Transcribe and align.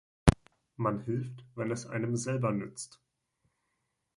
Man 0.77 1.03
hilft, 1.05 1.45
wenn 1.53 1.69
es 1.69 1.85
einem 1.85 2.15
selber 2.15 2.51
nützt. 2.51 2.99